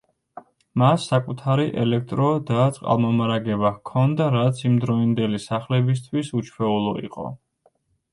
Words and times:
მას 0.81 1.03
საკუთარი 1.09 1.65
ელექტრო 1.81 2.29
და 2.47 2.63
წყალმომარაგება 2.77 3.71
ჰქონდა, 3.75 4.29
რაც 4.37 4.63
იმდროინდელი 4.71 5.43
სახლებისთვის 5.45 6.33
უჩვეულო 6.41 6.95
იყო. 7.11 7.27